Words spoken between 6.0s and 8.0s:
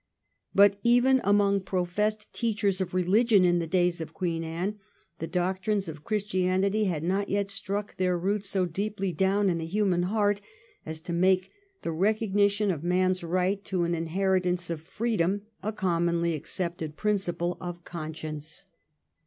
Christianity had not yet struck